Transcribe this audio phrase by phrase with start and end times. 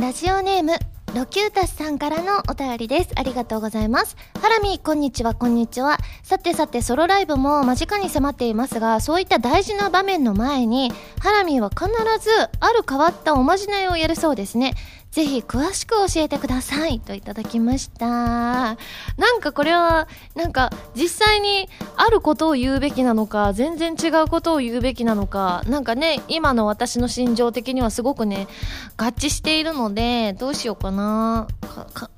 [0.00, 0.74] ラジオネーム
[1.12, 3.10] ロキュータスさんからのお便りです。
[3.16, 4.16] ありがとうございます。
[4.40, 5.98] ハラミ、こんにちは、こんにちは。
[6.22, 11.88] さてさて、ソロライブも間近に迫っていますが、そういった大事な場面の前に、ハラミは必
[12.20, 12.30] ず、
[12.60, 14.74] ある変わったおまじないをやるそうですね。
[15.10, 18.06] ぜひ詳しく教えてくださいといただきました。
[18.06, 18.76] な
[19.32, 28.48] んかこれは、なんか実際にあることを言うべきなのか、全然違うことを言うべきなのか、なんかね、今の私の心情的にはすごくね、
[28.96, 31.48] 合致しているので、どうしようかな。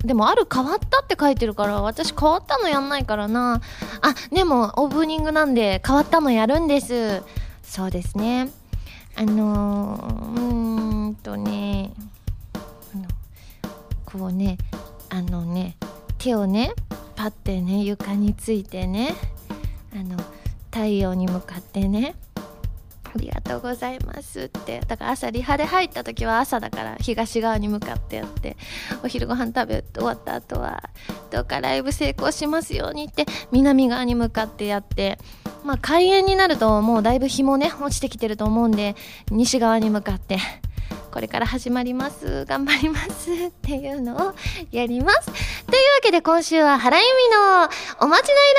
[0.03, 3.61] でも、ある変わったって書いてるから、私変わったのやんないからな。
[4.01, 7.23] あ、でも、オープニングなんで変わったのやるんです。
[7.63, 8.49] そうですね。
[9.15, 11.91] あのー、うーんとね、
[14.11, 14.57] こうね
[15.09, 15.77] あのね
[16.17, 16.73] 手をね
[17.15, 19.15] パッてね床についてね
[19.93, 20.17] あの
[20.71, 22.15] 太陽に向かってね
[23.13, 24.79] ありがとうございますって。
[24.87, 28.55] だから朝リハで入った時は朝だから東側に向かってやって
[29.03, 30.89] お昼ご飯食べ終わった後は
[31.29, 35.19] どうかライブ成功しますようにって南側に向かってやって。
[35.63, 38.95] まあ開演になるともうだいぶ日もね落ちてきてると思うんで
[39.29, 40.39] 西側に向かって
[41.21, 42.45] れから始まります。
[42.45, 43.31] 頑張ります。
[43.31, 44.33] っていうのを
[44.71, 45.25] やります。
[45.27, 45.41] というわ
[46.03, 47.69] けで今週は原由美の
[48.01, 48.53] おまじない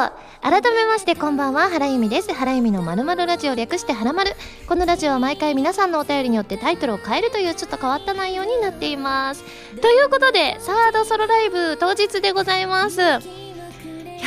[0.00, 0.28] ラジオ。
[0.40, 2.32] 改めましてこんばんは原由美です。
[2.32, 4.32] 原由美のまるまるラジオ略して原まる
[4.66, 9.44] このラジオは毎回皆さんのお便りによってタイトルを変えるというちょっと変わった内容になっています。
[9.80, 13.00] ということでサードソロライブ当日でございます。
[13.00, 13.18] や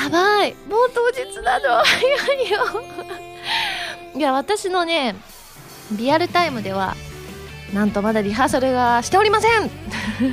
[0.09, 0.53] ばい。
[0.69, 1.83] もう当日なの。
[1.83, 2.59] 早いよ。
[4.16, 5.16] いや私のね
[5.93, 6.95] リアルタイムでは
[7.73, 9.69] なんとまだリハーサルがしておりません。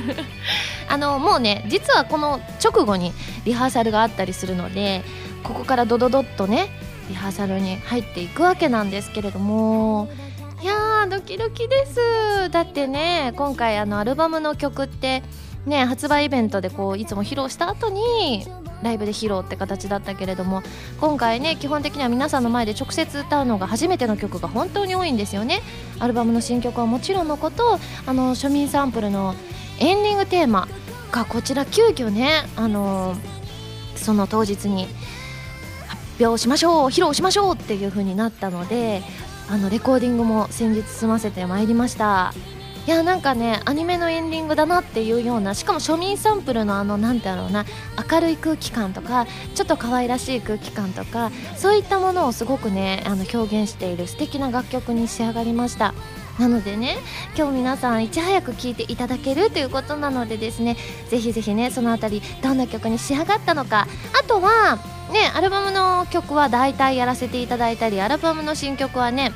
[0.89, 3.13] あのもうね実はこの直後に
[3.45, 5.03] リハーサルがあったりするので
[5.43, 6.69] ここからドドドッとね
[7.09, 10.09] リハーサルに入っていくわけなんですけれども
[10.61, 12.49] いやードキドキです。
[12.49, 15.23] だってね今回あのアルバムの曲って
[15.65, 18.45] ね発売イベントでこういつも披露した後に
[18.81, 20.63] ライブで披露って形だったけれども
[20.99, 25.61] 今回ね基本的には皆さんの前で直接歌うのが初めての曲が本当に多いんですよね。
[25.99, 29.35] アルバムの新曲はもちろんのことあの庶民サンプルの
[29.79, 30.67] エンディングテーマ
[31.11, 33.15] がこちら急遽ねあの
[33.95, 34.87] その当日に
[35.87, 39.01] 発表しましょう披露しましょうっていう風になったので
[39.49, 42.33] あのレコーディングも先日済ませてまいりました。
[42.89, 47.63] いやなんかねアニメのエンディングだなっていうようなしかも庶民サンプルのあのなんだろうな
[48.11, 55.93] 明るい空気感とかちょっと可愛らしい空気感とかそういったものをすごくねあの表現している素敵な楽曲に仕上がりました。
[56.39, 56.97] なのでね
[57.37, 60.75] 今日皆さんいち早く聴いていただけるということなのでですね
[61.09, 63.87] ぜひぜひねそのあたりどんな曲に仕上がったのか
[64.19, 64.79] あとは
[65.11, 69.31] ねアルバムの曲は大体やらせていただいたりアルバムの新曲はね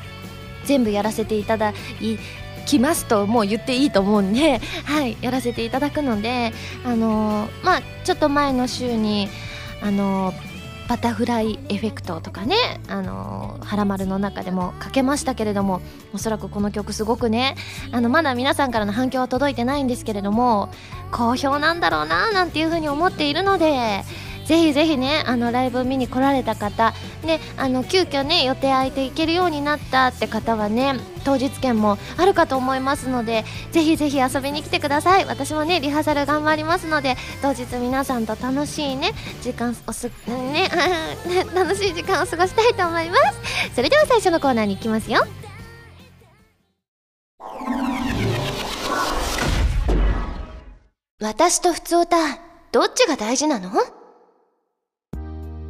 [0.64, 2.18] 全部やらせていただい
[2.64, 6.52] きますともう言っていいと思うんで、 はい、やらせていただくので、
[6.84, 9.28] あのー、まあ、ちょっと前の週に、
[9.82, 10.54] あのー
[10.88, 12.56] バタフライエフェクトとかね、
[12.88, 15.80] あのー、はらまるの中でもかけましたけれども
[16.12, 17.56] おそらくこの曲すごくね
[17.90, 20.68] あのまだ皆さんからの反響は届いてないんですけれども
[21.10, 24.04] 好評なんだろうななんていうふうに思っているので
[24.46, 26.92] ぜひぜひねあのライブ見に来られた方
[27.24, 30.94] ねあの急遽ね予定空いていけるようになったって方はね
[31.24, 35.24] 当日券もあるかと思いますのでぜひぜひ遊びに来てください。
[35.24, 39.12] 私もねリハーサル頑張りますので当日皆さんと楽しいね
[39.42, 40.68] 時間おすね
[41.54, 43.74] 楽しい時間を過ごしたいと思います。
[43.74, 45.26] それでは最初のコーナーに行きますよ。
[51.20, 52.16] 私と普通歌
[52.70, 53.70] どっちが大事なの？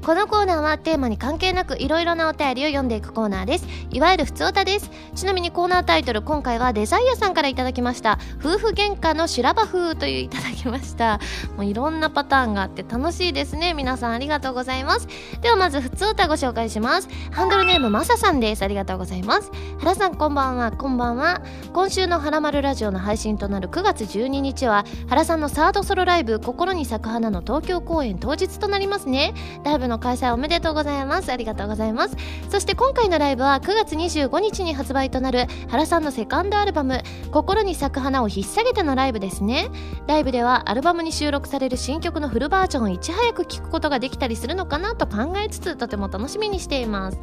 [0.05, 3.67] このコーナーはテーマに関係なくいろいろなお便りを読んでいくコーナーです。
[3.91, 4.91] いわゆるふつおたです。
[5.15, 8.19] ちなみにコーナータイトル今回はデザイアさんからいただきました。
[8.39, 11.21] 夫婦喧嘩の修羅場風といういただきました。
[11.57, 13.73] もういろんなパターンがあって楽しいですね。
[13.73, 15.09] 皆さんありがとうございます。
[15.41, 17.09] ではまずふつおたご紹介します。
[17.31, 18.63] ハンドルネームまささんです。
[18.63, 19.51] ありがとうございます。
[19.79, 20.71] 原さんこんばんは。
[20.71, 21.41] こんばんは。
[21.73, 29.33] 今週のはらまるラジオの配信となる9月12日は原さんのサードソロライブ心に咲く花の東京公演当日となりますね。
[29.65, 31.33] ライブのの開催おめでとうございます。
[31.33, 32.17] ありがとうございます。
[32.51, 39.71] そして今回のライブは9月25日に発売となる原さんのセカンドアルバム「心に咲く花」を引っさげてのライブですね。
[40.07, 47.19] ライブではアルバムに収録される新曲のフルバージョンをいち早く聴くことができたりするのかなと考えつつとても楽しみにしています。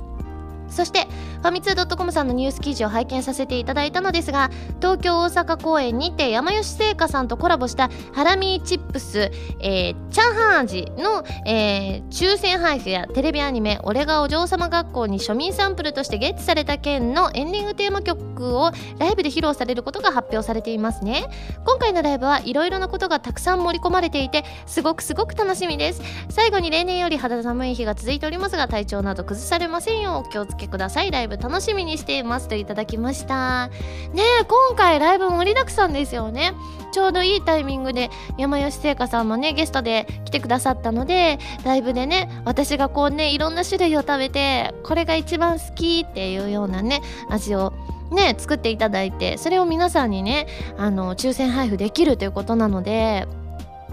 [0.69, 1.07] そして
[1.41, 21.25] ファミツー .com さんのニュース記事を拝見させていただいたのですが東京大阪公演にて山吉製菓さんとコラボしたハラミーチップス、えー、チャーハン味の、えー、抽選配布やテレビアニメ「俺がお嬢様学校」に庶民サンプルとしてゲットされた件のエンディングテーマ曲をライブで披露されることが発表されていますね。
[21.65, 26.01] 今回のライブはいろいろなことがたくさん盛り込まれていてすごくすごく楽しみです。
[26.29, 31.09] 最後に例年より肌寒い日が続いておりますが体調など崩されませんようお気をつけください。
[31.11, 33.67] ライブ楽しみにしていますといただきました。
[34.13, 36.53] ねえ今回ライブ盛りだくさんですよね。
[36.91, 47.73] ちょうどいいタイミングで山吉製菓さんもねゲストで来てくださったのでライブでね私がこうねいろんな種類を食べてこれが一番好きっていうようなね味を
[48.11, 50.47] ね作っていただいてそれを皆さんにね
[50.77, 53.27] あの抽選配布できるということなので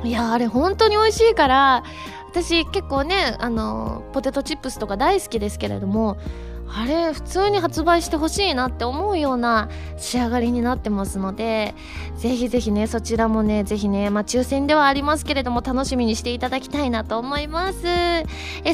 [0.05, 1.85] いやあれ本当に美味しいから
[2.31, 6.19] 私結構ねあのポテトチップスとか大好きですけれども
[6.71, 11.75] あれ普通に発売してほしいなって思うような仕上がりになってますので
[12.17, 17.87] ぜひぜひねそちらもねぜひねまあ抽選ではありますけれども楽しみにしていただきたいなと思います。
[17.87, 18.25] え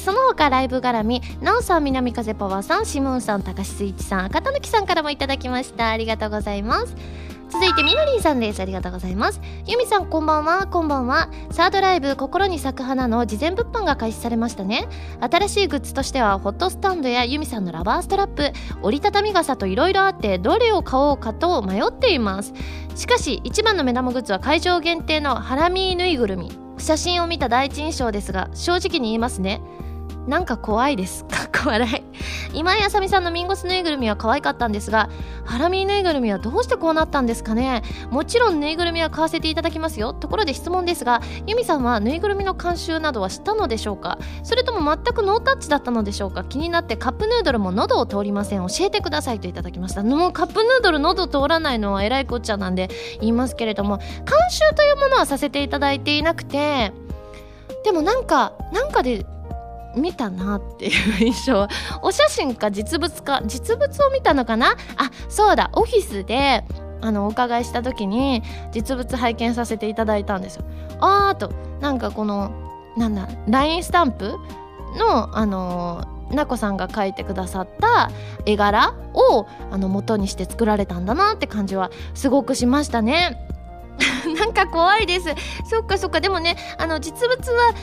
[0.00, 5.88] その他ライブ絡みなおさん南風パワーさんシムーンさん高橋スイッチさん赤たぬきさんからもいただきました。
[5.88, 7.33] ありがとうございます。
[7.54, 8.58] 続いてみのりんさんです。
[8.58, 9.40] ありがとうございます。
[9.64, 10.66] ゆみさんこんばんは。
[10.66, 11.30] こんばんは。
[11.52, 14.88] サードライブ心に咲く花の事前物販が開始されましたね。
[15.20, 18.50] 新しいグッズとしてはホットスタンドやゆみさんのラバーストラップ
[18.82, 22.52] 折りたたみ傘といろいろあってどれを買おうかと迷っています。
[22.96, 26.50] しかし一番の目玉グッズは会場限定のハラミーぬいぐるみ。
[26.76, 29.60] 写真を見た第一印象ですが正直に言いますね。
[30.26, 31.24] なんか怖いです。
[31.26, 32.56] かっこ笑い。
[32.56, 35.10] 今井あさみさんのミンゴスぬいぐるみは可愛かったんですが、
[35.44, 40.14] ハラミーぬいぐるみはどうしてこうなったんですかねもちろんぬいぐるみは買わせていただきますよ。
[40.14, 44.18] ところで質問ですが、ユミさんはぬいぐるみの監修などはしたのでしょうか？
[44.42, 46.44] それとも全くノータッチだったのでしょうか？
[46.44, 48.66] 気になってカップヌードルも喉を通りません。
[48.66, 50.02] 教えてくださいといただきました。
[50.02, 52.88] もうカップヌードル喉通らないのはえらいこっちゃなんで
[53.20, 54.06] 言いますけれども、監
[54.48, 56.92] 修というものはさせていただいていなくて、
[57.84, 59.26] でもなんか、なんかで
[59.96, 61.68] 見たなっていう印象。
[62.02, 64.76] お写真か実物か実物を見たのかな？
[64.96, 65.70] あそうだ。
[65.72, 66.64] オフィスで
[67.00, 68.42] あのお伺いした時に
[68.72, 70.64] 実物拝見させていただいたんですよ。
[71.00, 72.50] あーとなんかこの
[72.96, 74.36] なんだ LINE スタンプ
[74.96, 78.10] のあのなこさんが描いてくださった
[78.46, 83.38] 絵柄をあの元にして作られたんだなって感じはすごくしましたね。
[84.38, 85.28] なんか怖いです。
[85.70, 86.20] そっかそっか。
[86.20, 87.74] でもね、あの、実物は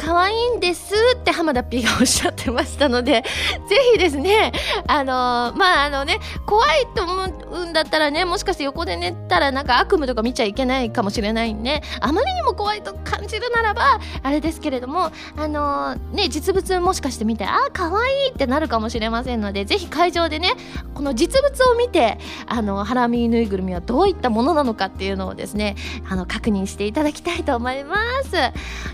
[0.00, 3.22] 可愛いんですって浜田 P がおっしゃってましたので、
[3.68, 4.50] ぜひですね、
[4.86, 20.52] あのー、まあ、あのね、怖いと思うんだったらね、もしかして横で寝たらなんか悪夢とか見ちゃいけないかもしれないんで、あまりにも怖いと感じるならば、あれですけれども、あのー、ね、実物もしかして見て、ああ、可愛いってなるかもしれませんので、ぜひ会場でね、
[20.94, 22.16] この実物を見て、
[22.46, 25.76] あの、ハラミぬいぐるみはどういったものなのかっていうのをですね、
[26.08, 28.30] あの、確認していただきたいと思います。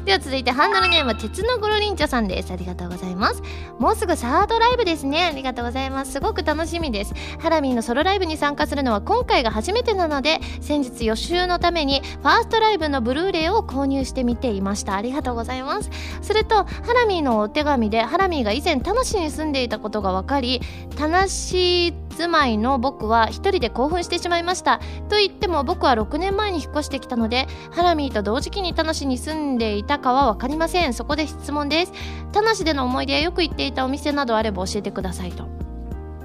[0.04, 2.50] では続いて、ハンドルネーム鉄のグロリンチョさんです。
[2.50, 3.42] ありがとうございます。
[3.78, 5.26] もうすぐサードライブですね。
[5.26, 6.12] ありがとうございます。
[6.12, 7.12] すごく楽しみです。
[7.38, 14.96] ハラミーのソロライブに参加するのは今回が初めてなので先日予習のためにファーストライブのブルーレイを購入してみていました。
[14.96, 15.90] ありがとうございます。
[16.22, 20.62] するとハラミーのお手紙でハラミーが以前田無に住んでいたことが分かり
[20.96, 21.92] 田無住
[22.28, 24.80] まいの僕は一人で興奮してしまいました。
[25.10, 30.85] と言っても僕は6年前に引っ越してきたのでハラミーと同時期に田無に住んでいたかは分かりません。
[30.92, 31.92] そこで質問です。
[32.32, 35.48] 田無での思い出やよく行っていたお店などあれば教えてくださいと。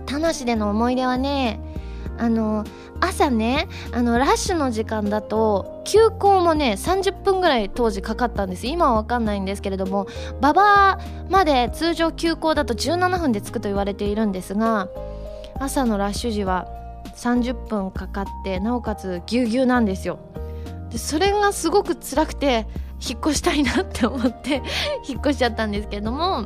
[0.06, 1.60] 田無での思い出はね
[2.18, 2.66] あの
[3.00, 8.68] 朝ねあのラッシュの時間だと休校もね30分ぐらい当時かかったんです。
[8.68, 10.08] 今は分かんないんですけれども
[10.40, 14.90] 馬場まで通常休校だと17分で着くと言われているんですが
[15.60, 16.68] 朝のラッシュ時は
[17.16, 20.20] 30分かかってなおかつぎゅうぎゅうなんですよ。
[20.90, 22.68] でそれがすごく辛くて
[23.08, 24.62] 引っ越したいなって思って
[25.08, 26.46] 引っ越しちゃったんですけども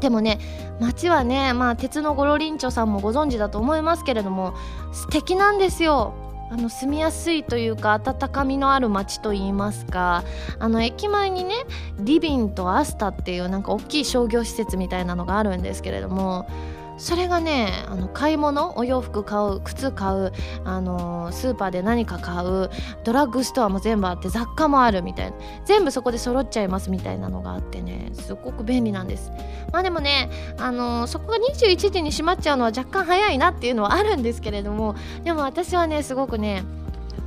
[0.00, 0.38] でもね
[0.80, 4.54] 街はねまあ鉄のゴロリンチョさんもご存知だと思いますけれども
[4.92, 6.14] 素敵なんですよ。
[6.50, 10.22] あの住みやすいというか温かみのある街といいますか
[10.58, 11.54] あの駅前にね
[11.98, 16.46] リビンとアスタっていうなんか大きい商業施設みたいなのがあるんですけれども
[16.96, 20.32] それがねあの買い物お洋服買う靴買う、
[20.64, 22.70] あのー、スーパーで何か買う
[23.02, 25.36] ドラッグストアも全部あって雑貨もあるみたいな。
[25.64, 29.32] 全部そこで揃っちゃいますみたいなのがあってねすごく便利なんです。
[29.72, 36.62] まあでもね、あのー、そこが21時に閉まっちゃうのは若干早いなっていうのはあるんですけれどもでも私はねすごくね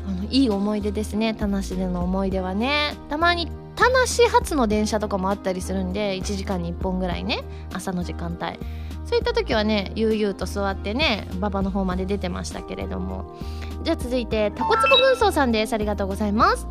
[0.08, 1.34] あのいい思い出ですね。
[1.34, 2.96] 田無での思い出はね。
[3.10, 7.44] たまに田無発の電車とかもあったりするんで1時間に1本ぐらいね
[7.74, 8.87] 朝の時間帯。
[9.08, 13.36] そういった時はね悠々と座ってね馬場の方まで出てましたけれども。
[13.84, 15.74] じゃあ続いてタコツボ軍曹さんです。
[15.74, 16.68] ありがとうございます。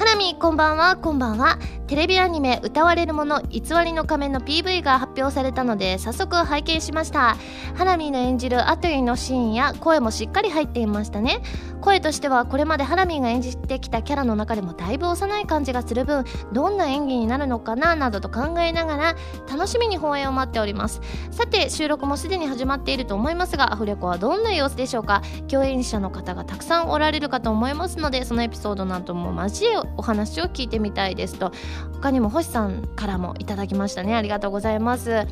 [0.00, 1.58] ハラミこんばんはこんばんは。
[1.86, 7.36] テレビアニメ「歌われるもの偽りの仮面」の PV が発表されたので早速拝見しました。
[7.74, 11.42] ハラミーの演じるアトゥイのシーンや声もしっかり入っていましたね。
[11.82, 19.14] 声としてはこれまでハラミーが演じてきたキャラの中でもだいぶ幼い感じがする分どんな演技になるのかななどと考えながら
[19.50, 21.02] 楽しみに放映を待っております。
[21.30, 25.20] さて収録もすでに始まっていると思いますがアフレコはどんな様子でしょうか。
[25.48, 31.52] 共演者の方がたくさんおられるかと思いますのでそのエピソードなども交えお話を聞いてみたいですと
[31.94, 34.14] 他にも星さんからもいただきましたね。
[34.14, 35.26] ありがとうございます。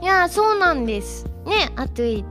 [0.00, 1.26] いやそうなんです。
[1.46, 2.24] ねあとい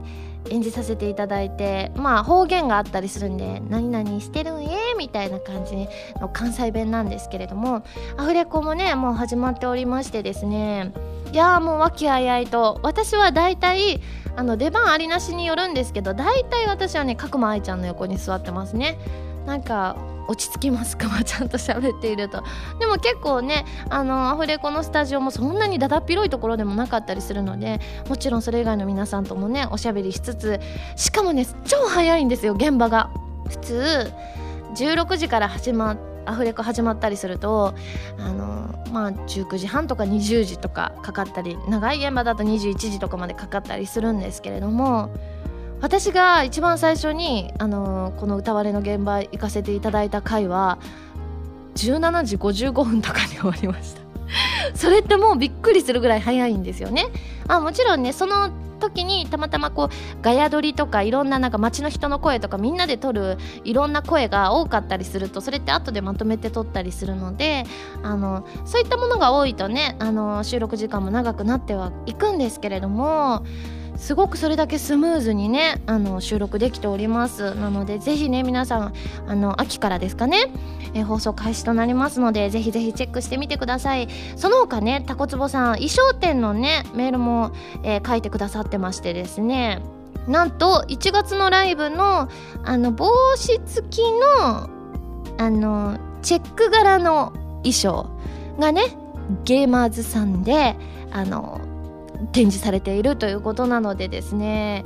[0.50, 5.88] 演じさせていただいてまあ方言があったりするんで「何々してるんえ」みたいな感じ
[6.20, 7.84] の関西弁なんですけれども
[8.16, 10.92] アフレコもねもう始まっておりましてですね。
[11.32, 14.00] いやもう和気あいあいと私は大体
[14.36, 18.98] あの出番ありなしによるんですけど大体私はね角間愛ちゃんの横に座ってますね。
[19.46, 19.96] なんか
[20.28, 21.08] 落ち着きますか？
[21.24, 22.42] ちゃんと喋っていると。
[22.78, 30.60] でも結構ねあのアフレコのスタジオもそんなにだだっ広いところでもなかったりするのでもちろんそれ以外の皆さんともねおしゃべりしつつ
[30.96, 33.10] しかもね超早いんですよ現場が。
[33.48, 34.12] 普通
[34.76, 37.74] 16時から始まアフレコ始まったりすると
[38.18, 45.10] あのまあ19時半とか20時とかかかったり長い現場だと21時とかまでかかったりするんですけれども
[45.82, 50.78] 私が一番最初に、あのー、この歌割れの現場行かせていただいた回は
[51.74, 54.00] 17時55分とかに終わりました。
[54.78, 57.06] それってもうびっくりするぐらい早いんですよね。
[57.48, 67.64] あもちろんねその時にたまたまこうガヤ撮りとかいろんななんか街の人の声とかみんなで撮るいろんな声が多かったりするとそれって後でまとめて撮ったりするので
[68.02, 73.44] あのそういったものが多いとねあの収録時間も長くなってはいくんですけれども
[74.02, 77.54] すごくそれだけスムーズにねあの収録できております。
[77.54, 78.92] なのでぜひね皆さん
[79.28, 80.50] あの秋からですかね、
[80.92, 84.08] え放送開始となりますのでぜひぜひチェックしてみてください。
[84.34, 87.52] その他ねタコツボさん衣装店のねメールも、
[87.84, 89.80] えー、書いてくださってましてですね。
[90.26, 92.28] なんと1月のライブの
[92.64, 94.02] あの帽子付き
[94.40, 94.68] の
[95.38, 97.32] あのチェック柄の
[97.62, 98.10] 衣装
[98.58, 98.82] がね
[99.44, 100.74] ゲーマーズさんで
[101.12, 101.60] あの
[102.32, 104.84] 展示されているということなのでですね。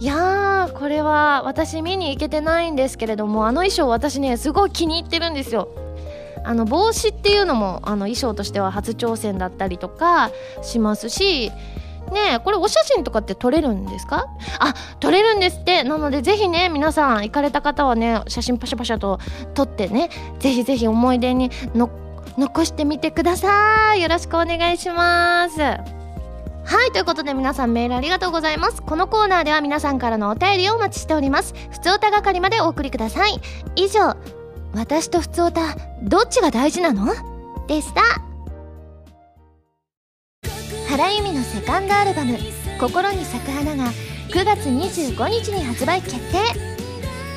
[0.00, 5.68] いやーこれは私見に行けてないんですけれどもあの衣装私ねすごい気に入ってるんですよ。
[6.44, 10.30] あの帽子っていうのもあの衣装としては初挑戦だったりとか
[10.62, 11.50] しますし
[12.12, 14.26] ねこれお写真とかって撮れるんですか？
[14.58, 15.84] あ撮れるんですって。
[15.84, 19.20] なのでぜひね皆さん行かれた方はね写真パシャパシャと
[19.54, 21.50] 撮ってねぜひぜひ思い出に
[22.36, 24.02] 残してみてください。
[24.02, 26.03] よろしくお願いします。
[26.64, 28.82] はいということで皆さんメールありがとうございます。
[28.82, 31.54] このコーナーでは皆さんからのお便りをお待ちしております。
[31.70, 33.40] ふつおた係までお送りください。
[33.76, 34.16] 以上
[34.72, 37.14] 私とふつおたどっちが大事なの？
[37.66, 38.02] でした。
[40.88, 42.38] 原由美のセカンドアルバム
[42.80, 43.90] 「心に咲く花」が
[44.30, 46.38] 9月25日に発売決定。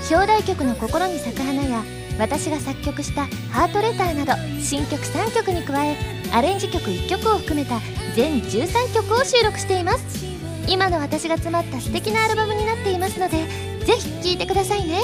[0.09, 1.83] 表題曲の「心に咲く花」や
[2.19, 5.97] 私が作曲した「ハートレター」など新曲3曲に加え
[6.31, 7.79] アレンジ曲1曲を含めた
[8.15, 10.25] 全13曲を収録しています。
[10.67, 13.45] 今の私が詰まった素敵なアルバムになっていますので
[13.85, 15.01] ぜひ聴いてくださいね。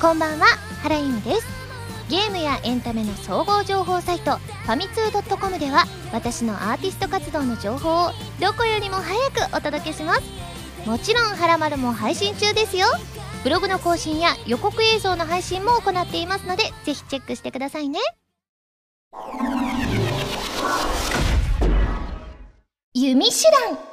[0.00, 0.46] こんばんは
[0.82, 1.46] 原由美です。
[2.08, 10.22] ゲームやエンタメの総合情報サイトファミツー .com では私のアーティスト活動の情報をどこよりも早くお届けします。
[10.86, 12.86] もちろん「はらまる」も配信中ですよ。
[13.42, 17.98] ブログの更新や予告映像の配信も行っていますのでぜひチェックしてくださいね。
[22.94, 23.91] 弓手段。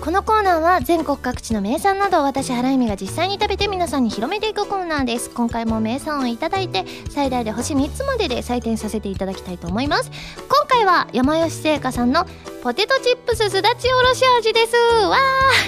[0.00, 5.28] このコーナーは全国各地の名産などを私原由美が実際に食べて皆さんに広めていくコーナーです。
[5.28, 10.10] 今回も名産をいただいて最大で星3つまでで採点させていただきたいと思います。
[10.48, 12.24] 今回は山吉製菓さんの
[12.62, 14.74] ポテトチップスすだちおろし味です。
[14.74, 15.18] わ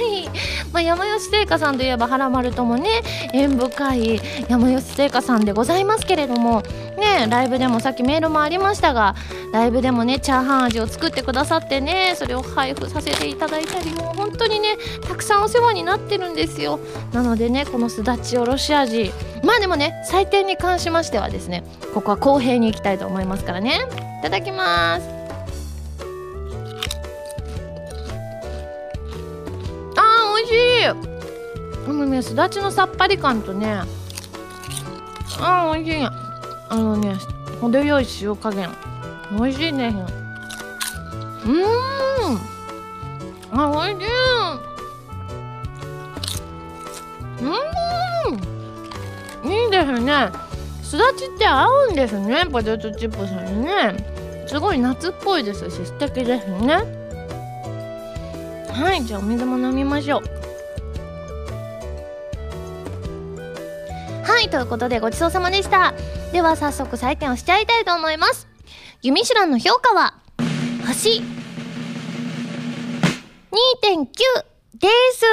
[0.01, 0.29] ーい、
[0.73, 3.03] まあ、山吉製菓さんといえば原丸ともね
[3.35, 6.63] 縁深い山吉製菓さんでございますけれども
[6.99, 9.15] ねライブでもさっきメールもありましたが
[9.53, 16.79] ライブでもねチャーハン味を作ってくださってねそれを配布させていただいたりも本当にねたくさんお世話になってるんですよ。
[17.13, 19.13] なのでねこのすだちおろし味
[19.43, 23.81] まあでもね採点に関しましてはですねここは公平にいきたいと思いますからね。
[24.21, 25.09] いただきます。
[29.97, 30.55] あー美味し
[31.85, 31.87] い。
[31.87, 33.83] でもねすだちのさっぱり感とね
[35.41, 36.07] あー美味しい。
[36.07, 37.17] あのね
[37.61, 38.71] 程よい塩加減。
[39.33, 39.95] 美味しいね。
[41.45, 42.52] うん。
[43.55, 43.99] あおいしい。
[49.45, 49.53] うん。
[49.53, 50.31] いいですね。
[50.83, 52.47] すだちって合うんですね。
[52.51, 54.47] ポテトチップスにね。
[54.47, 56.75] すごい夏っぽいですし素敵ですね。
[58.71, 60.23] はいじゃあお水も飲みましょう。
[64.25, 65.95] はいということでごちそうさまでした。
[66.33, 68.49] では早速採点をしちゃいたいと思います。
[69.03, 70.15] ユミシュランの評価は
[70.87, 71.23] 星
[73.53, 74.07] 2.9
[74.79, 75.25] です。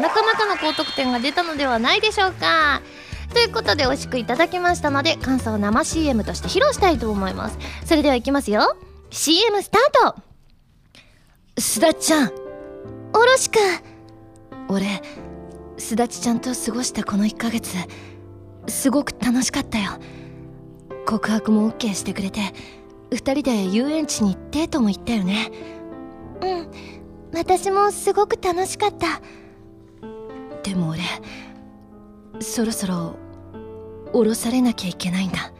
[0.00, 2.82] なかなかの高得点が出たのではないでしょうか。
[3.32, 7.58] ということで美味しくいただきましたので感想を生 CM として披露したいと思います。
[7.86, 8.76] それではいきますよ。
[9.10, 11.60] CM スタート。
[11.60, 12.32] すだちゃん。
[13.14, 13.58] おろしく。
[14.68, 15.02] 俺
[15.78, 17.76] すだちちゃんと過ごしたこの1ヶ月
[18.68, 19.92] すごく楽しかったよ。
[21.06, 22.40] 告白も OK してくれて
[23.10, 25.50] 2人で遊園地にデートも行ったよね。
[26.40, 27.01] うん。
[27.32, 29.20] 私もすごく楽しかった。
[30.62, 31.00] でも俺
[32.40, 33.16] そろそろ
[34.12, 35.52] 降ろされなきゃいけないんだ。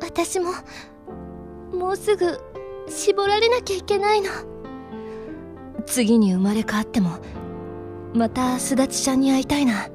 [0.00, 0.52] 私も
[1.72, 2.38] もうすぐ
[2.88, 4.28] 絞られなきゃいけないの。
[5.86, 7.18] 次に生まれ変わっても
[8.14, 9.88] またすだちちゃんに会いたいな。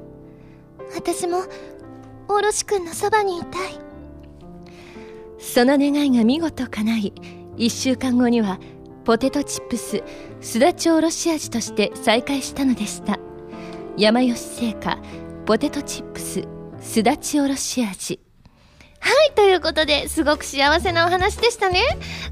[0.94, 1.42] 私も
[2.28, 3.78] おろしくんのそばにいたい。
[5.38, 7.12] その願いが見事叶い
[7.56, 8.58] 1週間後には
[9.08, 10.02] ポテトチップス
[10.42, 13.18] すだちおろし味として再開したのでした。
[13.96, 14.98] 山吉製菓
[15.46, 16.44] ポテトチップス
[16.82, 18.20] すだちおろし味
[19.00, 21.80] はいということですごく幸せなお話でしたね。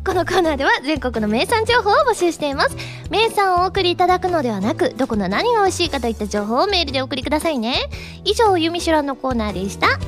[0.04, 2.76] このコーナーでは全国の名産情報を募集しています。
[3.08, 7.88] 名産をお送りいただくのではなくどこの何が美味しいかといった情報をメールでお送りくださいね。
[8.24, 9.98] 以上ゆみしゅらんのコーナーでした。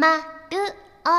[0.00, 0.22] まる
[1.04, 1.10] お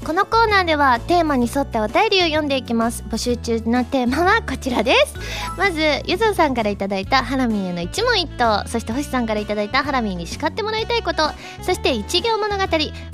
[0.00, 0.06] た。
[0.06, 3.04] このコーナーではテーマに沿ったお便りを読んでいきます。
[3.10, 5.14] 募集中のテーマはこちらです。
[5.58, 8.66] まずゆずさんからいただいたハラミーへの一問一答。
[8.66, 11.28] そして星さんからいただいたハラミーに叱ってもらいたいこと。
[11.60, 12.64] そして一行物語。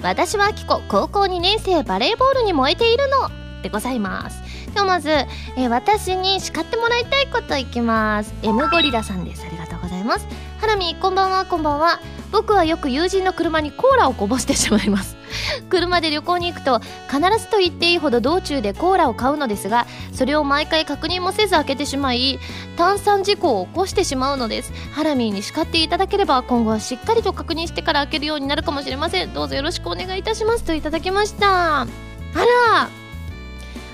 [0.05, 3.29] 私はあきこ高校2年生バレーボールに燃えているの。
[3.65, 4.41] でございます。
[4.73, 8.33] ではまず、えー私に叱ってもらいたいこといきます。
[8.45, 9.45] M ゴリラさんです。
[9.45, 9.78] ありがとう。
[9.89, 10.27] ございます。
[10.59, 11.47] ハラミーこんばんは。
[11.47, 12.01] こんばんは。
[12.31, 15.17] 僕はよく友人の車にコーラをこぼしてしまいます。
[15.71, 22.39] 車で旅行に行くと必ずと言っていいほど道中でコーラを買うのですがそれを毎回確認もせず開けてしまい
[22.77, 24.73] 炭酸事故を起こしてしまうのです。
[24.93, 29.33] ハラミーに叱っていただければ今後はしっかりと確認してから開けるようになるかもしれません。
[29.33, 30.65] どうぞよろしくお願いいたします。
[30.65, 31.81] といただきました。
[31.81, 31.87] あ
[32.35, 33.08] ら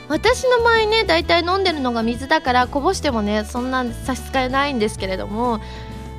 [0.09, 5.61] 私の場合ね大体飲んでるのが水だからこぼしてもねそんな差し支えないんですけれども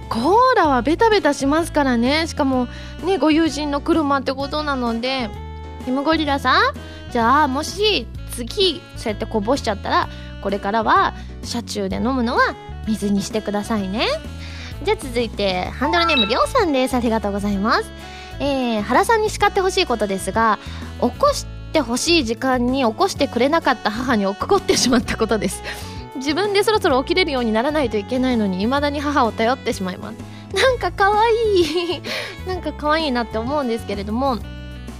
[0.10, 2.28] コーラはベタベタしますからね。
[2.28, 2.68] しかも
[3.04, 5.30] ねご友人の車ってことなので
[5.86, 6.74] ヒムゴリラさん
[7.12, 10.10] じゃあもし次そうやってこぼしちゃったら
[10.42, 12.56] これからは車中で飲むのは
[12.88, 14.08] 水にしてくださいね。
[14.84, 16.96] じゃあ続いてハンドルネームりょうさんです。
[16.96, 17.92] ありがとうございます。
[18.40, 20.60] えー、原さんに叱ってほしいことですが
[21.00, 21.46] 起こし
[21.76, 25.62] てほしい時間に起こしてくれなかった母に怒ってしまったことです。
[26.16, 30.16] 自分でそろそろ起きれるようにならないといけないのに未だに母を頼ってしまいます。
[30.56, 32.02] なんか可愛い。
[32.48, 34.38] なんか可愛いなって思うんですけれども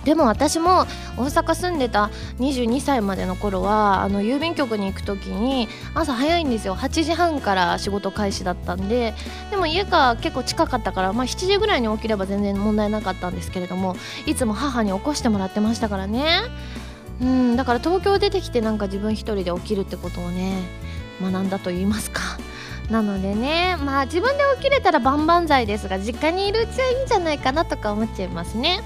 [0.06, 0.86] でも私も
[1.18, 6.76] 大阪住んでた22歳までの頃はあの郵便局に行く時に朝早いんですよ。
[6.76, 9.14] 8時半から仕事開始だったんで。
[9.50, 16.42] でも家が結構近かったから、まあ、7時ぐらいに起きれば全然問題なかったんですけれどもいつも母に起こしてもらってましたからね。
[17.22, 20.54] うんだから東京出てきてなんか自分一人で起きるってことをね
[21.22, 22.22] 学んだと言いますか。
[22.92, 28.82] なのでねまあ自分で起きれたら万々歳ですが実家にいるうちはいいんじゃないかなとか思っちゃいますね。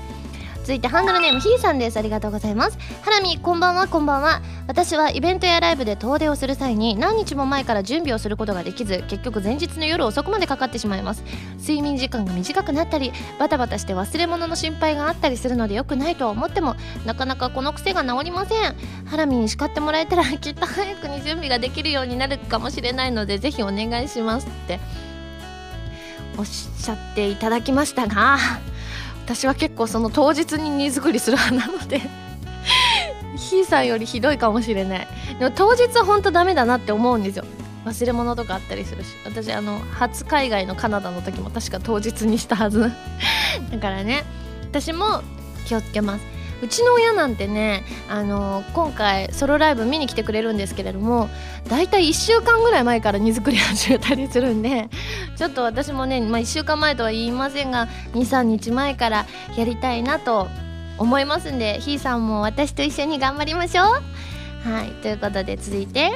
[0.70, 1.98] 続いてハンドルネームひーさんです。
[1.98, 2.78] ありがとうございます。
[3.02, 4.40] ハラミこんばんはこんばんは。
[4.68, 11.24] 私はイベントやライブで遠出をする際に何日も前から準備をすることができず結局前日の夜遅くまでかかってしまいます。
[11.58, 18.76] 睡眠時間が短くなったりバタバタして忘れ物の心配があったりするので良くないとは思ってもなかなかこの癖が治りません。
[19.08, 24.80] ハラミに叱ってもらえたら きっと早くに準備ができるようになるかもしれないのでぜひお願いしますって。
[26.38, 28.38] おっしゃっていただきましたが
[29.30, 32.02] 私は結構その当日に荷造りする派なので
[33.38, 35.08] ひーさんよりひどいかもしれない。
[35.38, 37.46] でも当日はほんとダメだなって思うんですよ。
[37.86, 39.10] 忘れ物とかあったりするし。
[39.26, 42.92] 私あの初海外のカナダの時も確か当日にしたはず。
[43.72, 44.24] だからね
[44.64, 45.22] 私も
[45.68, 46.26] 気をつけます。
[46.62, 51.30] うちの親なんてねあの今回ソロライブ見に来てくれるんですけれども
[51.68, 54.90] だいたい1週間ぐらい前から荷造り始めたりするんで
[55.38, 59.26] ちょっと私もね、まあ、1週間前とは言いませんが23日前から
[59.58, 60.48] やりたいなと
[60.98, 63.86] 思いますんでひーさんも私と一緒に頑張りましょう。
[64.70, 66.12] はいということで続いて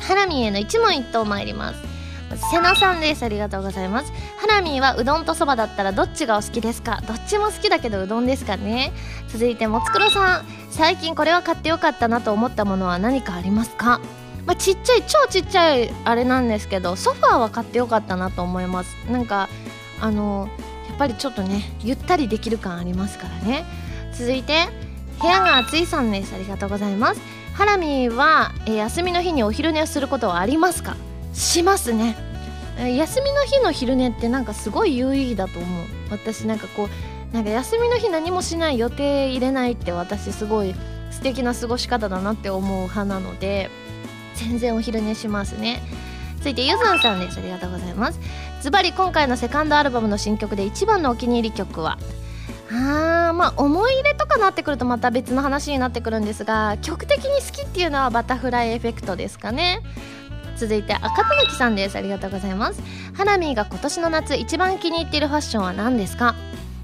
[0.00, 1.89] ハラミへの一問一答参ります。
[2.36, 3.24] 瀬名さんです。
[3.24, 4.12] ありがとうございます。
[4.38, 7.02] ハラミーはうどんとそばだったらどっちがお好きですか？
[7.06, 8.92] どっちも好きだけどうどんですかね？
[9.28, 10.44] 続いてもつくろさん。
[10.70, 14.00] 最近これは買ってよかったなと思ったものは何かありますか？
[14.46, 18.94] まあ、ちっちゃい超ちっちゃいあれなんですけどソファーは買ってよかったなと思います。
[19.10, 19.48] なんか
[20.00, 20.48] あの
[20.88, 23.64] やっぱりちょっとねゆったりできる感ありますからね。
[24.12, 24.68] 続いて
[25.20, 26.34] 部屋が暑いさんです。
[26.34, 27.20] ありがとうございます。
[27.54, 30.96] ハラミは、えー、休みの日にお昼寝をすることはありますか？
[31.32, 32.16] しますね。
[32.96, 35.84] 休みの日の昼寝ってなんかすごい有意義だと思う。
[36.10, 36.88] 私なんかこ
[37.32, 40.74] うなんか休みの日何もしない予定入れないって私すごい
[41.10, 43.70] 素敵な過ごし方だなって思う派なので
[44.34, 45.82] 全然お昼寝しますね。
[46.38, 47.38] 続いてゆずんさんです。
[47.38, 48.20] ありがとうございます。
[48.62, 51.98] ズバリ今回のセカンドアルバムの新曲で一番のお気に入り曲は？
[52.70, 59.82] あーまあ思い入れとかなってくるとまた別の話になってくるんですが曲的に好きっていうのはバタフライエフェクトですかね。
[60.60, 61.96] 続いて赤たぬきさんです。
[61.96, 62.82] ありがとうございます。
[63.14, 66.34] ハラミーが今年の夏一番気に入っているファッションは何ですか？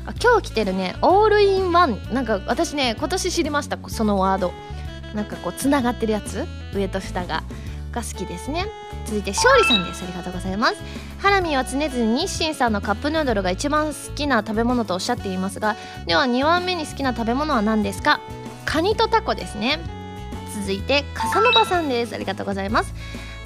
[0.07, 0.97] あ今日着てるね。
[1.03, 3.79] オールインワンなんか私ね今年知りました。
[3.89, 4.55] そのワード。
[5.15, 6.47] なんかこうつながってるやつ？
[6.75, 7.43] 上と下が。
[7.93, 8.67] が好きですね。
[9.05, 10.05] 続いて勝利さんです。
[10.05, 10.77] ありがとうございます。
[11.19, 18.21] ハラミーは常々日清さんのカップヌードルが一番好きな食べ物とおっしゃっていますがでは2番目に好きな食べ物は何ですか？
[18.65, 19.81] カニとタコですね。
[20.61, 22.15] 続いて笠野場さんです。
[22.15, 22.95] ありがとうございます。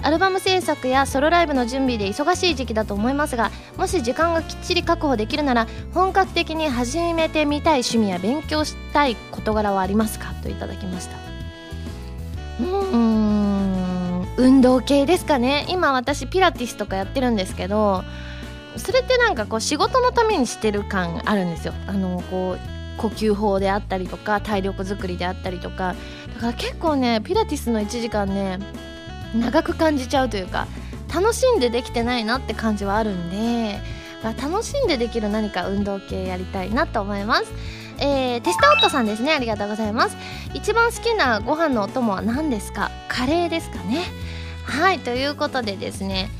[0.02, 10.32] アルバム制作やソロライブの準備で忙しい時期だと思いますがもし時間がきっちり確保できるなら本格的に始めてみたい趣味や勉強したい事柄はありますか？
[10.42, 11.16] といただきました。
[12.62, 15.66] うん運動系ですかね。
[15.68, 18.02] 今私ピラティスとかやってるんですけど
[18.76, 21.74] それってなんかこう仕事のためにしてる感あるんですよ。
[21.86, 22.58] あのこう
[23.00, 25.94] 呼吸法であったりとか体力作りであったりとか。
[26.34, 28.58] だから結構ねピラティスの1時間ね
[29.34, 30.66] 長く感じちゃうというか
[31.12, 33.80] 楽しんでできてないなって感じはあるんで
[34.22, 37.52] 楽しんでできる何か運動系やりたいなと思います。
[38.02, 39.32] えー、テスタオットさんですね。
[39.32, 40.16] ありがとうございます。
[40.54, 42.90] 一番好きなご飯のお供は何ですか？
[43.08, 44.04] カレーですかね。
[44.64, 46.30] はいということでですね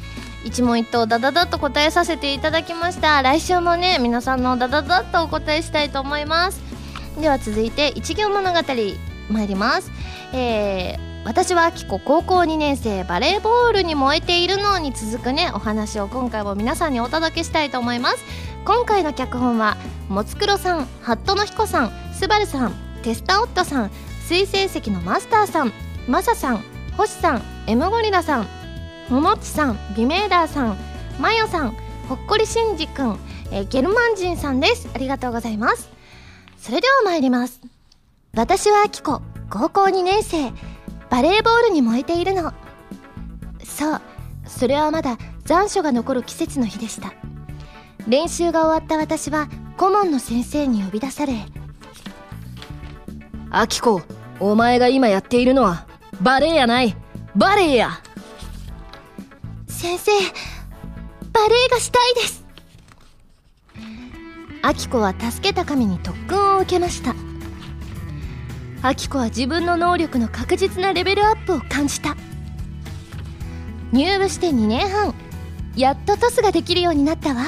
[0.44, 3.22] 一問一答ダダダと答えさせていただきました。
[3.22, 6.60] 来週もね皆さんのダダダとお答えしたいと思います。
[7.20, 9.90] では続いて一行物語参ります。
[10.32, 18.50] えー私はあきこ高校2年生バレーボールに燃えているのに続くねお話を今回も皆さんにお届けしたいと思います。
[18.64, 19.76] 今回の脚本は
[20.08, 23.90] もつくろさんハットの彦さんすばるさんテスタオットさん
[24.26, 25.72] 水星石のマスターさん
[26.06, 26.62] マサさん
[26.96, 28.46] 星さんエムゴリラさん
[29.08, 30.76] ももちさんビメーダーさん
[31.18, 31.76] マヨさん
[32.08, 33.18] ほっこりしんじくん、
[33.50, 34.88] えー、ゲルマン人さんです。
[34.94, 35.90] ありがとうございます。
[36.58, 37.60] それでは参ります。
[38.34, 40.52] 私はあきこ高校2年生
[41.10, 42.52] バレーボールに燃えているの。
[43.64, 44.00] そう
[44.46, 47.12] それはまだ残暑が残る季節の日でした。
[48.06, 51.34] 練習が終わった私は顧問の先生に呼び出され
[53.50, 54.02] 「アキコ
[54.38, 55.86] お前が今やっているのは
[56.20, 56.96] バレエやない。
[57.36, 57.90] バレエや!」
[59.68, 60.10] 先生
[61.32, 62.44] バレエがしたいです。
[64.62, 67.14] アキコは助けた神に特訓を受けました
[68.82, 72.16] アキコは自分の能力の確実なレベルアップを感じた。
[73.92, 75.14] 入部して2年半。
[75.76, 77.44] やっとトスができるようになったわ。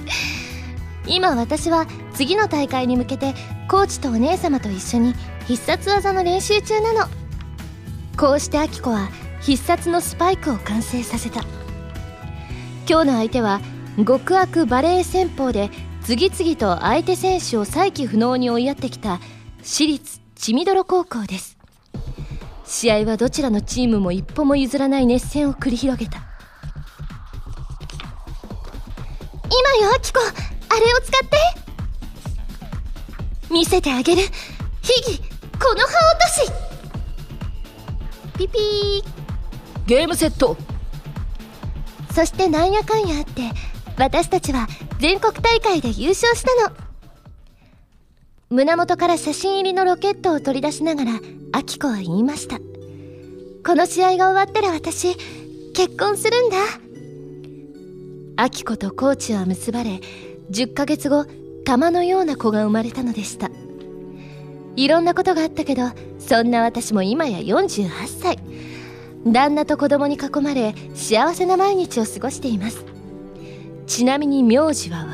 [1.06, 3.34] 今私は次の大会に向けて
[3.68, 5.14] コーチとお姉様と一緒に
[5.46, 7.08] 必殺技の練習中なの。
[8.18, 9.08] こうしてアキコは
[9.40, 11.40] 必殺のスパイクを完成させた。
[12.86, 13.62] 今日の相手は
[13.96, 15.70] 極悪バレー戦法で
[16.02, 19.20] 次々と相手選手を再起不能に追いやってきた
[19.62, 21.56] 私立血みどろ高校です。
[22.66, 26.18] 試合はどちらのチームも一歩も譲らない熱戦を繰り広げた。
[29.46, 30.30] 今よアキコあれ
[30.92, 31.28] を使っ
[33.48, 33.50] て。
[33.50, 34.22] 見せてあげる。
[34.82, 36.28] ヒギこの葉落と
[38.36, 38.36] し。
[38.36, 39.02] ピピー。
[39.86, 40.58] ゲームセット。
[42.14, 43.50] そしてなんやかんやあって
[43.96, 46.83] 私たちは全国大会で優勝したの
[48.54, 52.58] 胸元から写真入りのロケットを取り出しながらアキコは言いました。
[53.66, 55.16] この試合が終わったら私
[55.72, 56.56] 結婚するんだ。
[58.36, 59.98] アキコとコーチは結ばれ
[60.52, 61.26] 10ヶ月後
[61.64, 63.50] 玉のような子が生まれたのでした。
[64.76, 65.90] いろんなことがあったけど
[66.20, 68.38] そんな私も今や48歳。
[69.26, 72.84] 旦那と子供に囲まれ幸せな毎日を過ごしています。
[73.88, 75.06] ちなみに名字は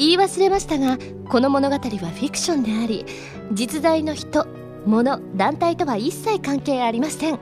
[0.00, 0.96] 言い忘れましたが
[1.28, 3.04] この物語はフィクションであり
[3.52, 4.46] 実在の人
[4.86, 7.38] 物団体とは一切関係ありません。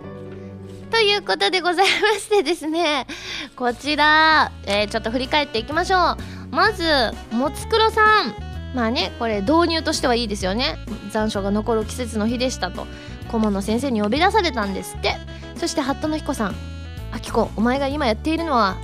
[0.90, 3.06] ということでございましてですね
[3.54, 6.16] こちら、えー、ちょっと振り返っていきましょう。
[6.50, 6.82] まず
[7.30, 8.34] もつくろさん。
[8.74, 10.78] まあねこれ導入としてはいいですよね。
[11.12, 12.88] 残暑が残る季節の日でしたと。
[13.30, 15.14] 顧問の先生に呼び出されたんですって。
[15.54, 16.56] そして八田の彦さん
[17.12, 18.76] 「あきこお前が今やっているのは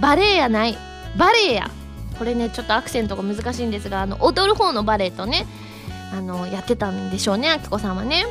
[0.00, 0.78] バレエやない。
[1.18, 1.70] バレエや」
[2.18, 5.46] これねちょっとアクセントが難しいんですがあの踊る方のバレエとね
[6.12, 8.24] あのやってたんでしょうねあきこさんはね。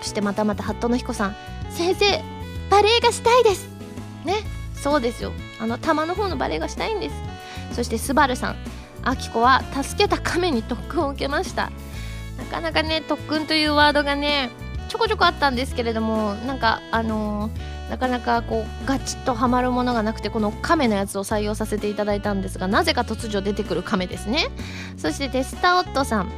[0.00, 1.36] そしてまたまた八田の彦さん
[1.70, 2.24] 「先生
[2.70, 3.68] バレエがしたいです」
[4.24, 4.36] ね
[4.74, 5.32] そうですよ。
[5.60, 7.14] あの玉の方のバレエがしたいんです。
[7.72, 8.56] そしてスバルさん。
[9.02, 11.70] あきこは助けた亀に特訓を受けました。
[12.38, 14.50] なかなかね特訓というワードがね
[14.88, 17.52] ちょこちょこあったんですけれどもなんかあのー、
[17.90, 24.48] なかなかこうガチッとはまるものがなくてこの亀のやつを採用させていただいたんですがなぜか突如出てくる亀ですね。
[24.96, 26.30] そしてテスタオットさん。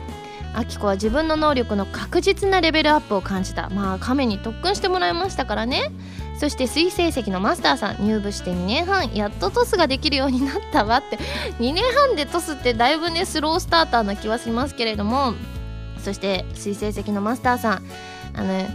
[0.54, 3.70] アキコは自分の能力の確実なレベルアップを感じた。
[3.70, 5.90] まあ亀に特訓してもらいましたからね。
[6.38, 9.14] そして水成績のマスターさん入部して2年半。
[9.14, 11.18] やっとトスができるようになったわって。
[11.58, 15.34] 2年半でトスってだいぶねスロースターターな気はしますけれども。
[16.02, 17.82] そして水成績のマスターさん。
[18.34, 18.66] あの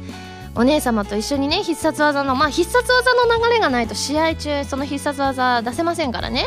[0.58, 6.46] お姉様と一緒にね必殺技のまあ必殺技の流れがないと試合中その必殺技出せませんからね。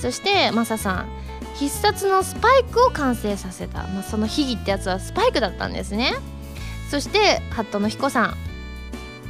[0.00, 1.08] そしてマサさん
[1.54, 6.12] 必殺のスパイクを完成させた、まあ、その秘技ってやつはスパイクだったんですね。
[6.90, 8.34] そしてハットの彦さん、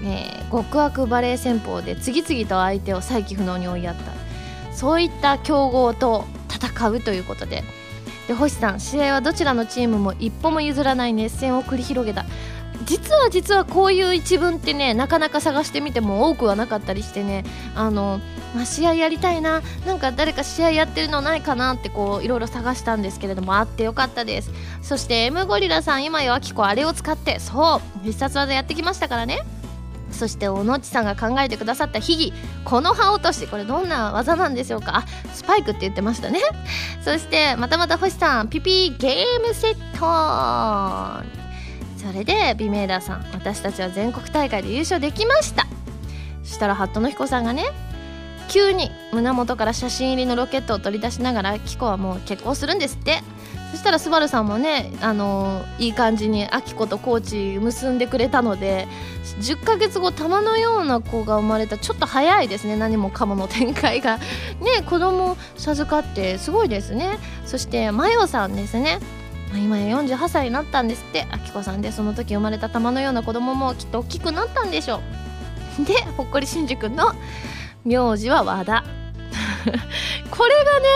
[0.05, 4.74] えー、極悪バレー戦法で次々と相手を再起不能に追いやった。
[4.74, 7.62] そういった強豪と戦うということで。
[8.26, 12.24] で星さん試合はどちらのチームも一歩も譲らない熱戦を繰り広げた。
[12.85, 18.21] 実は実はこういう一文ってねなかなか探してみても多くはなかったりしてねあの、
[18.55, 24.51] まあ、試合やりたいななんか誰か試合やってるのないかなってこういろいろ探したんですけれどもあってよかったです。
[24.83, 29.41] そして M ゴリラさん今よあきこあれを使ってそう必殺技やってきましたからね。
[30.12, 32.33] そして小野地さんが考えてくださった秘技
[32.65, 33.47] この葉落とし。
[33.49, 34.99] これどんな技なんでしょうか？
[34.99, 36.41] あスパイクって言ってましたね。
[37.03, 41.45] そしてまたまた星さんピピゲームセット。
[42.07, 45.66] それでビメーダーさん私たちは全国大会で優勝できました。
[46.45, 47.64] そしたらハットの彦さんがね
[48.49, 53.23] 急に胸元から写真入りのロケットを取り出しながらキコはもう結婚するんですって。
[53.73, 58.87] そしたらスバルさんもね、あのー、いい感じにアキコとコーチ結んでくれたので
[59.40, 61.77] 10ヶ月後玉のような子が生まれた。
[61.77, 64.19] ちょっと早いですね何もかもの展開が。
[64.19, 67.19] ね子供授かってすごいですね。
[67.45, 69.01] そしてマヨさんですね、
[69.59, 71.27] 今や48歳になったんですって。
[71.31, 75.01] あきこさんでその時生まれた玉のような子供もきっと大きくなったんでしょ
[75.81, 75.85] う。
[75.85, 77.12] でほっこりしんじ君の
[77.85, 78.85] 名字は和田。
[80.31, 80.87] これがね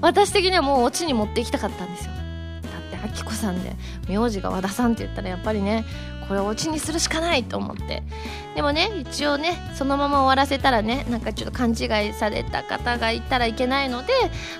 [0.00, 2.12] 私的にはもうオチに持っていきたかったんですよ。
[2.12, 3.74] だってあきこさんで
[4.08, 5.84] 名字が和田さんって言ったらやっぱりね
[6.28, 8.02] これをオチにするしかないと思って。
[8.58, 14.12] でもね一応ねそのまま終わらせたらねなんかちょっと勘違いされた方がいたらいけないので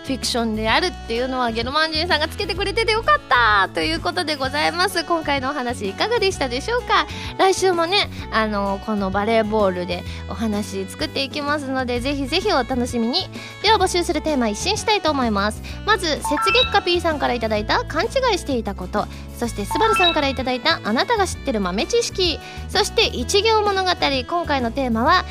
[0.04, 5.02] フィクションであるっていうのはゲルマン人さんがつけてくれててよかったということでございます。
[5.02, 7.08] 今回のお話いかがでしたでしょうか？
[7.38, 13.28] 来週もねあのこのバレーボールでお話作っていきますのでぜひぜひお楽しみに。
[13.64, 15.61] では募集するテーマ一新したいと思います。
[15.84, 19.08] まず雪月花 P さんからいただいた勘違いしていたこと。
[19.37, 22.38] そしてスバルさんからいただいたあなたが知ってる豆知識。
[22.68, 24.24] そして一行物語語。
[24.24, 25.24] 今回のテーマは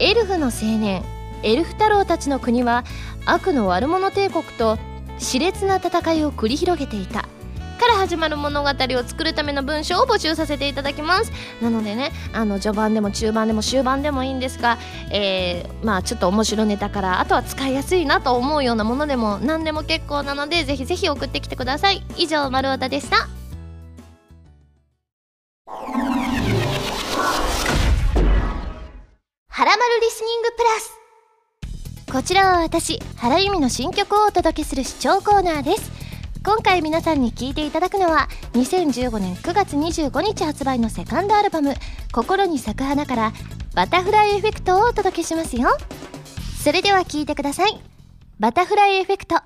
[0.00, 1.04] エルフの青年。
[1.42, 2.84] エルフ太郎たちの国は
[3.26, 4.78] 悪の悪者帝国と
[5.18, 7.28] 熾烈な戦いを繰り広げていた。
[7.78, 11.32] から始まる物語を作るための文章を募集させていただきます。
[11.60, 14.78] なのでねあの序盤でも中盤でも終盤でもいいんですが、
[15.10, 22.02] えー、まあちょっと面白ネタからあとは使いやすいなと思うようなものでも何でも結構なのでぜひぜひ送ってきてください。
[22.16, 23.43] 以上丸太でした。
[29.56, 32.12] はらまるリスニングプラス。
[32.12, 35.92] こちらは私原由美の新曲をお届けする視聴コーナーです。
[36.44, 41.76] 今回皆さんに聴いていただくのは2015年9月25日発売のセカンドアルバム
[42.12, 43.32] 「心に咲く花」から
[43.76, 45.68] 「バタフライエフェクト」をお届けしますよ。
[46.60, 47.80] それでは聴いてください
[48.40, 49.36] 「バタフライエフェクト」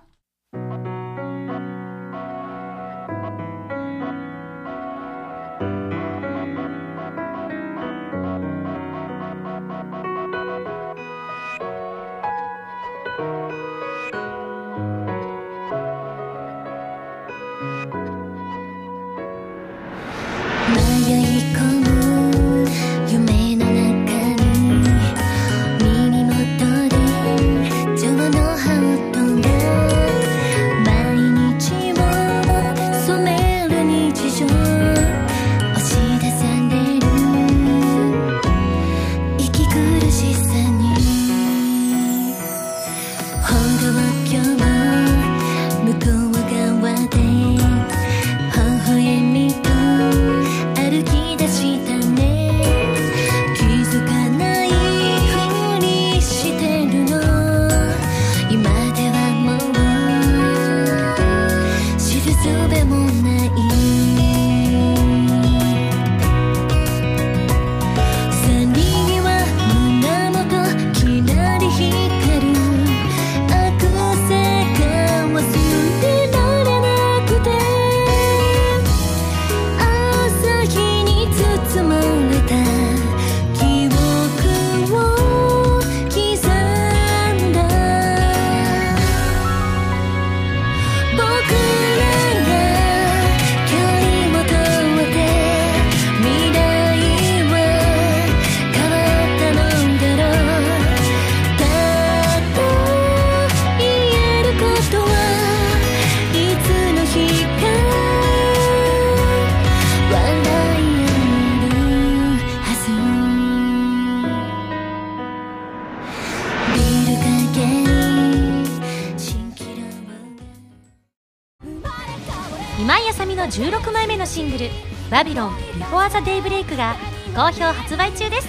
[125.18, 126.94] バビロン Before the Daybreak」が
[127.34, 128.48] 好評発売中です。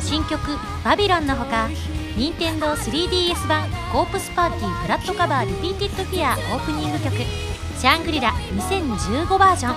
[0.00, 1.68] 新曲「バビロン」のほか
[2.16, 7.14] 任天堂 3DS 版「コープスパーティー Blood Covered Repeated Fear」オープニング曲
[7.76, 9.74] 「シャングリラ2015バージョン」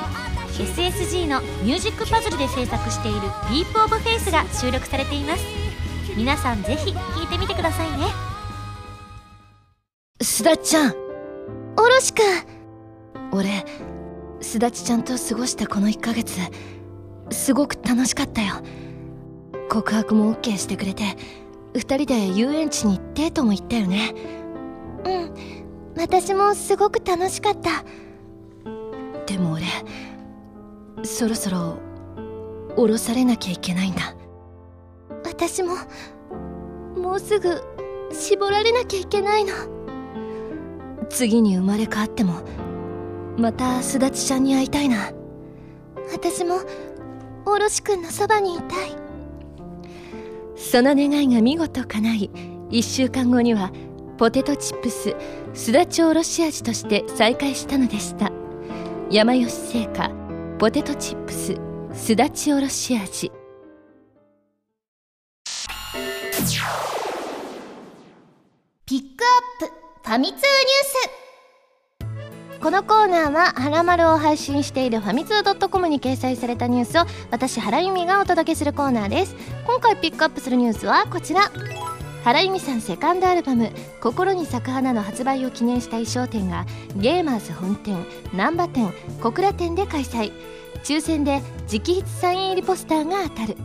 [0.55, 3.19] SSG のミュージックパズルで制作している
[3.51, 5.43] 「ディープオブフェイスが収録されています。
[6.15, 8.07] 皆さんぜひ聴いてみてくださいね。
[10.21, 10.93] すだちゃん
[11.75, 12.23] おろしくん。
[13.33, 13.65] 俺
[14.43, 16.37] すだちちゃんと過ごしたこの1ヶ月
[17.31, 18.55] すごく楽しかったよ。
[19.69, 21.03] 告白も OK してくれて
[21.73, 24.13] 2人で遊園地にデートも行ったよね。
[25.05, 25.33] うん。
[25.97, 27.83] 私もすごく楽しかった。
[29.25, 29.63] でも俺
[31.03, 31.79] そろそろ
[32.75, 34.13] 降ろされなきゃいけないんだ。
[35.25, 35.75] 私も
[36.95, 37.61] もうすぐ
[38.11, 39.53] 絞られなきゃいけないの。
[41.09, 42.41] 次に生まれ変わっても
[43.37, 45.11] またすだちちゃんに会いたいな。
[46.11, 46.59] 私も
[47.45, 48.95] おろしくんのそばにいたい。
[50.55, 52.31] その願いが見事叶い
[52.69, 53.71] 1週間後には
[54.17, 55.15] ポテトチップス
[55.53, 58.31] すだちおろし味として再開したのでした。
[59.09, 60.09] 山吉製菓
[60.59, 61.57] ポテトチップス
[61.93, 63.31] すだちおろし味。
[68.85, 69.23] ピック
[69.61, 69.73] アップ
[70.07, 71.22] ファミ通ニュース
[72.63, 79.35] このコーナーは「はらまる」を配信しているファミツー .com に掲載されたニュースを私原由美がお届けするコーナーです。
[79.67, 81.51] 今回ピックアップするニュースはこちら。
[82.23, 87.97] 原由美さんセカンドアルバム「心に咲く花」の発売を記念した衣装展がゲーマーズ本店
[88.33, 90.31] 難波店小倉店で開催。
[90.85, 93.57] 抽選で直筆サイン入りポスターが当たる。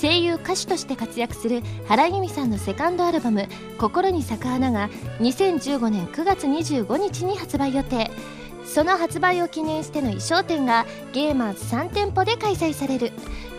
[0.00, 4.88] 声優歌手として活躍する原由美さんのセカンドアルバム「心に咲く花」が
[5.20, 8.10] 2015年9月25日に発売予定。
[8.64, 10.84] その発売を記念しての衣装展が
[11.14, 13.12] ゲーマーズ3店舗で開催される。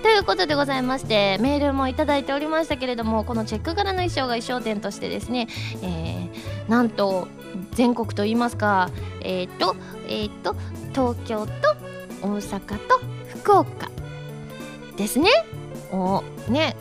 [0.04, 5.47] ということでございましてメールもいただいておりましたけれどもこのチェック柄の衣装が衣装展としてですね、
[5.82, 7.28] えー、なんと
[7.71, 9.75] 全国といいますかえっ、ー、と
[10.08, 10.56] えっ、ー、と
[10.93, 11.52] 東京と
[12.21, 13.89] 大阪と福岡
[14.95, 15.30] ですね。
[15.91, 16.75] をね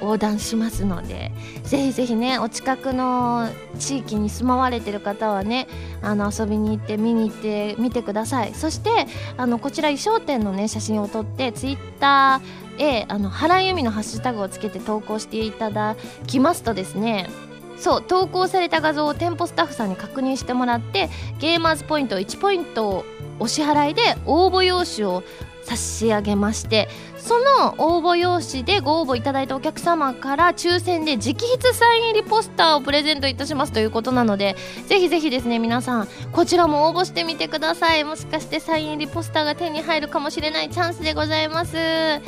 [0.00, 1.32] 横断しますので
[1.64, 5.66] ぜひぜひねお近くの地域に住まわれてる方はね
[6.02, 8.54] あの遊びに行って見に行ってみてください。
[8.54, 8.90] そして
[9.36, 17.28] あのこちら衣装店のね写真を撮ってツイッターへあの原由美のハッシュタグをつけて投稿していただきますとですね
[17.76, 23.04] そう投稿された画像を店舗スタッフさんに確認してもらってゲーマーズポイント1ポイントを
[23.40, 25.22] お支払いで応募用紙を
[25.68, 38.04] 差し上げましてその応募用紙でご応募いただいたお客様から抽選で直筆サイン入りポスターをプレゼントいたしますということなのでぜひぜひですね皆さんこちらも応募してみてください。
[38.04, 41.76] もしかしてサイン入りポスターが手に入るかもしれないチャンスでございます。
[41.76, 42.20] は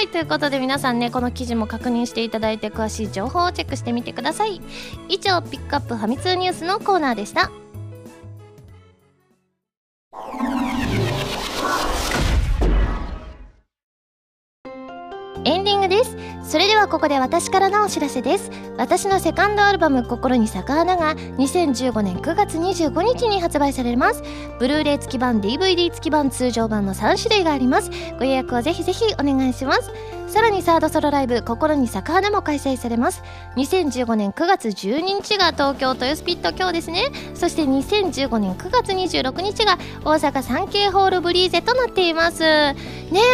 [0.00, 4.62] いということで皆さんねこの記事も確認していただいて詳しい情報をチェックしてみてください。
[5.08, 7.61] 以上ピックアップファミ通ニュースのコーナーでした。
[15.44, 16.16] エンディングです。
[16.44, 18.50] それではここで私からのお知らせです。
[18.76, 24.22] 私のセカンドアルバム「心に咲く花」が2015年9月25日に発売されます。
[24.58, 27.90] ブルーレイ付き版 DVD 付き版通常版の3種類があります。
[28.18, 29.90] ご予約をぜひぜひお願いします。
[30.32, 33.22] さらにサードソロライブ「心に咲く花」も開催されます。
[33.56, 37.12] 2015年9月12日が東京豊スピット今日ですね。
[37.34, 39.76] そして2015年9月26日が
[40.06, 42.40] 大阪サンケイホールブリーゼとなっています。
[42.40, 42.74] ね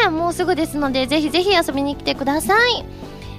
[0.06, 2.84] えもうすぐですのでぜひぜひ遊びに来てください。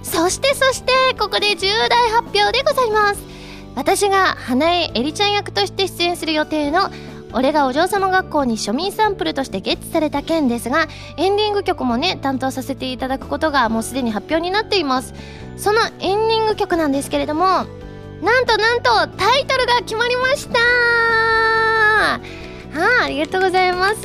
[0.03, 3.19] そしてそしてここで重大発表でございます。
[3.75, 6.89] 私が花江えりちゃん役として出演する予定の
[7.33, 15.13] 俺がお嬢様学校に庶民サンプルとしてゲッツされた件ですがエンディング曲もね担当させていただくことがもうすでに発表になっています。
[15.57, 17.65] そのエンディング曲なんですけれどもな
[18.41, 20.59] んとなんとタイトルが決まりました。
[22.15, 22.19] あ、
[23.03, 23.97] ありがとうございます。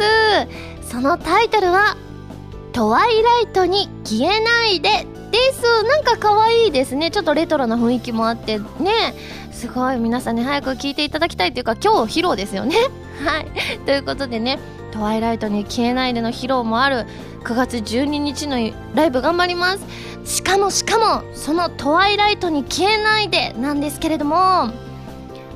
[0.82, 1.96] そのタイトルは
[2.72, 5.62] 「トワイライトに消えないで」です。
[5.82, 7.10] なんか可愛いですね。
[7.10, 9.14] ちょっとレトロな雰囲気もあってね。
[9.54, 12.76] すごい皆さんに早く聴いていただきたいというか今日披露ですよね。
[13.24, 13.78] はい。
[13.86, 14.58] ということでね
[14.92, 17.06] 「トワイライトに消えないで」の披露もある
[17.44, 18.56] 9月12日の
[18.94, 19.86] ライブ頑張ります。
[20.24, 24.70] しかもしかもその「トワイライトに消えないで」なんですけれども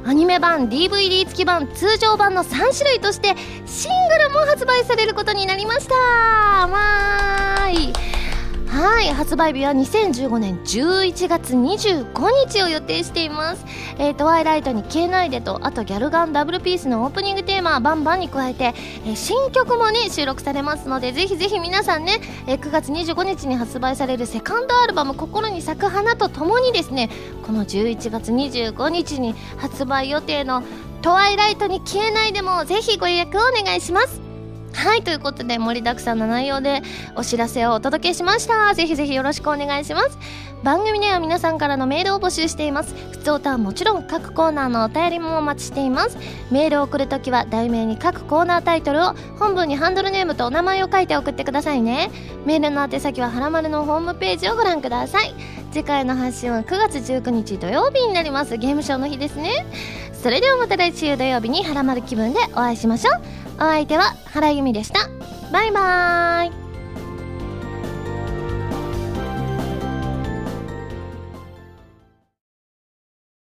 [0.07, 3.35] アニメ版 DVD 付き版通常版の3種類として
[3.67, 5.95] シングルも発売されることになりました。
[5.95, 7.93] わーい。
[8.69, 12.13] はい発売日は2015年11月25
[12.47, 13.65] 日を予定しています
[13.99, 18.75] 「えー、トワイライトに消えないでと」あと「ギャルガンダブルピース」のオープニングテーマ「バンバン」に加えて、
[19.07, 27.09] えー、新曲もね収録されますのでぜひぜひ皆さんね、えー、9月25日に発売されるセカンドアルバム「心に咲く花」とともにですね
[27.47, 30.63] この11月25日に発売予定の
[31.01, 34.28] 「トワイライトに消えないで」もぜひご予約をお願いします。
[34.73, 36.83] はいということで盛りだくさんの内容で
[37.17, 38.75] お知らせをお届けしました。
[38.75, 40.19] ぜひぜひよろしくお願いします。
[40.63, 42.95] 番組では皆さんからのメールを募集しています。
[43.13, 46.19] 普通歌はもちろん各コーナーのお便りもお待ちしています。
[46.51, 52.11] メールを送るときは題名に各コーナータイトルを本文にハンドルネームとお名前を書いて送ってくださいね。
[52.45, 55.35] メールの宛先ははらまるのホームページをご覧ください。
[55.73, 58.57] 次回の発信は9月19日土曜日になります。
[58.57, 59.67] ゲームショーの日ですね。
[60.13, 63.21] それではまた来週土曜日にはらまる気分でお会いしましょう。
[63.57, 65.09] お相手は原由美でした。
[65.53, 66.68] バイバーイ。